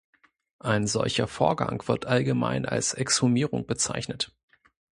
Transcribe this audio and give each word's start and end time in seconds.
Ein 0.57 0.87
solcher 0.87 1.27
Vorgang 1.27 1.87
wird 1.87 2.07
allgemein 2.07 2.65
als 2.65 2.95
"Exhumierung" 2.95 3.67
bezeichnet. 3.67 4.33